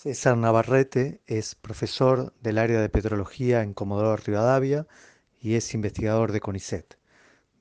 [0.00, 4.86] César Navarrete es profesor del área de petrología en Comodoro Rivadavia
[5.40, 6.96] y es investigador de CONICET.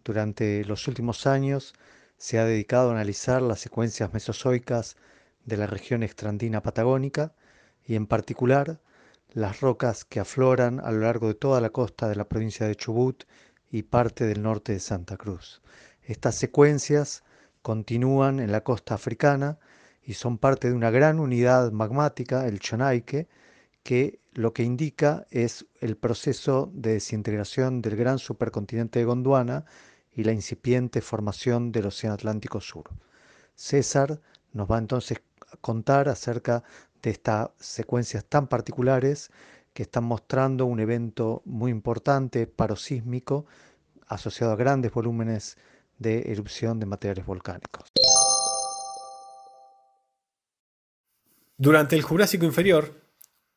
[0.03, 1.73] Durante los últimos años
[2.17, 4.97] se ha dedicado a analizar las secuencias mesozoicas
[5.45, 7.33] de la región extrandina patagónica
[7.83, 8.81] y en particular
[9.33, 12.75] las rocas que afloran a lo largo de toda la costa de la provincia de
[12.75, 13.23] Chubut
[13.71, 15.63] y parte del norte de Santa Cruz.
[16.03, 17.23] Estas secuencias
[17.63, 19.57] continúan en la costa africana
[20.07, 23.27] y son parte de una gran unidad magmática, el Chonaique,
[23.83, 29.65] que lo que indica es el proceso de desintegración del gran supercontinente de Gondwana
[30.15, 32.89] y la incipiente formación del Océano Atlántico Sur.
[33.53, 34.21] César
[34.53, 36.63] nos va entonces a contar acerca
[37.01, 39.29] de estas secuencias tan particulares
[39.73, 43.45] que están mostrando un evento muy importante parosísmico
[44.07, 45.57] asociado a grandes volúmenes
[45.99, 47.91] de erupción de materiales volcánicos.
[51.59, 53.01] Durante el Jurásico inferior,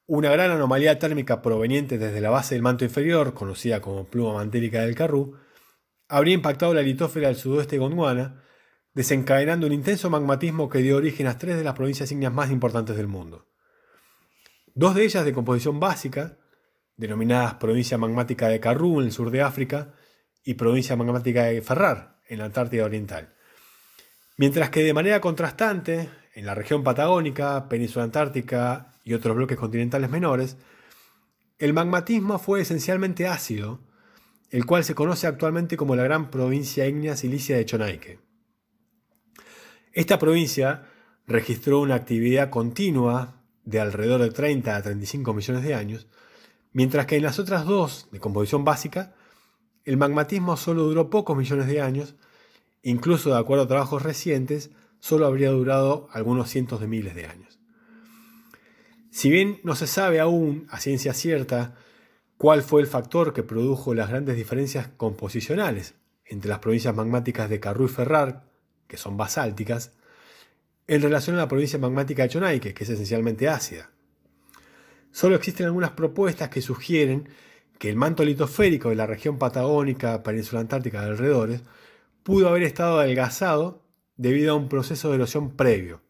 [0.06, 4.80] una gran anomalía térmica proveniente desde la base del manto inferior, conocida como pluma mantérica
[4.80, 5.36] del Carrú,
[6.08, 8.42] habría impactado la litósfera del sudoeste de Gondwana,
[8.94, 12.96] desencadenando un intenso magmatismo que dio origen a tres de las provincias ígneas más importantes
[12.96, 13.46] del mundo.
[14.74, 16.38] Dos de ellas de composición básica,
[16.96, 19.92] denominadas provincia magmática de Carrú en el sur de África
[20.42, 23.34] y provincia magmática de Ferrar en la Antártida Oriental.
[24.38, 26.08] Mientras que de manera contrastante,
[26.40, 30.56] en la región patagónica, península antártica y otros bloques continentales menores,
[31.58, 33.80] el magmatismo fue esencialmente ácido,
[34.48, 38.20] el cual se conoce actualmente como la gran provincia ígnea silicia de Chonaique.
[39.92, 40.86] Esta provincia
[41.26, 46.08] registró una actividad continua de alrededor de 30 a 35 millones de años,
[46.72, 49.14] mientras que en las otras dos, de composición básica,
[49.84, 52.14] el magmatismo solo duró pocos millones de años,
[52.82, 57.58] incluso de acuerdo a trabajos recientes, solo habría durado algunos cientos de miles de años.
[59.10, 61.74] Si bien no se sabe aún a ciencia cierta
[62.38, 67.58] cuál fue el factor que produjo las grandes diferencias composicionales entre las provincias magmáticas de
[67.58, 68.44] Carrú y Ferrar,
[68.86, 69.92] que son basálticas,
[70.86, 73.90] en relación a la provincia magmática de Chonaique, que es esencialmente ácida.
[75.10, 77.28] Solo existen algunas propuestas que sugieren
[77.78, 81.62] que el manto litosférico de la región patagónica, península antártica de alrededores,
[82.22, 83.82] pudo haber estado adelgazado
[84.20, 86.02] debido a un proceso de erosión previo.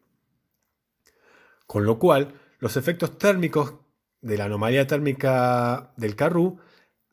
[1.65, 3.75] Con lo cual, los efectos térmicos
[4.19, 6.59] de la anomalía térmica del Carrú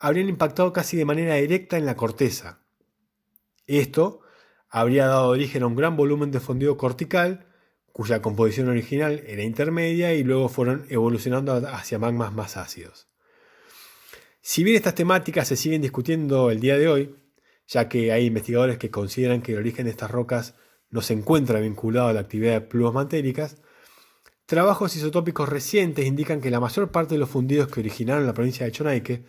[0.00, 2.62] habrían impactado casi de manera directa en la corteza.
[3.68, 4.22] Esto
[4.68, 7.46] habría dado origen a un gran volumen de fondido cortical,
[7.92, 13.06] cuya composición original era intermedia y luego fueron evolucionando hacia magmas más ácidos.
[14.40, 17.14] Si bien estas temáticas se siguen discutiendo el día de hoy,
[17.68, 20.56] ya que hay investigadores que consideran que el origen de estas rocas
[20.90, 23.56] no se encuentra vinculado a la actividad de plumas mantéricas,
[24.46, 28.64] trabajos isotópicos recientes indican que la mayor parte de los fundidos que originaron la provincia
[28.64, 29.24] de Chonaique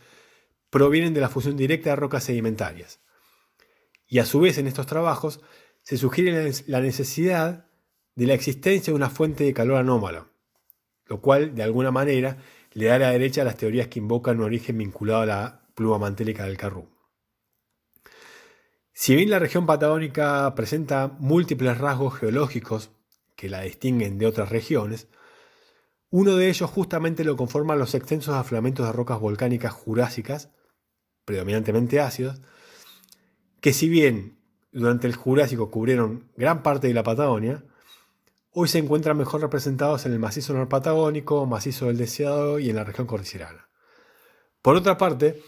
[0.69, 3.02] provienen de la fusión directa de rocas sedimentarias.
[4.08, 5.42] Y a su vez en estos trabajos
[5.84, 7.68] se sugiere la necesidad
[8.16, 10.30] de la existencia de una fuente de calor anómalo,
[11.06, 12.38] lo cual de alguna manera
[12.74, 15.98] le da la derecha a las teorías que invocan un origen vinculado a la pluma
[15.98, 16.99] mantérica del Carrú.
[19.02, 22.92] Si bien la región patagónica presenta múltiples rasgos geológicos
[23.38, 25.08] que la distinguen de otras regiones,
[26.10, 30.50] uno de ellos justamente lo conforman los extensos afloramientos de rocas volcánicas jurásicas,
[31.24, 32.42] predominantemente ácidos,
[33.62, 34.38] que si bien
[34.74, 37.64] durante el Jurásico cubrieron gran parte de la Patagonia,
[38.52, 42.84] hoy se encuentran mejor representados en el macizo norpatagónico, macizo del Deseado y en la
[42.84, 43.70] región cordillerana.
[44.62, 45.42] Por otra parte,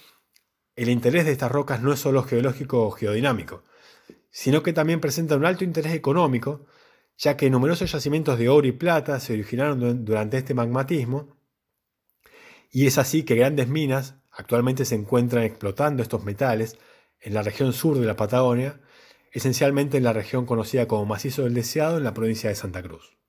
[0.83, 3.63] el interés de estas rocas no es solo geológico o geodinámico,
[4.29, 6.65] sino que también presenta un alto interés económico,
[7.17, 11.37] ya que numerosos yacimientos de oro y plata se originaron durante este magmatismo,
[12.71, 16.77] y es así que grandes minas actualmente se encuentran explotando estos metales
[17.19, 18.79] en la región sur de la Patagonia,
[19.31, 23.20] esencialmente en la región conocida como Macizo del Deseado en la provincia de Santa Cruz.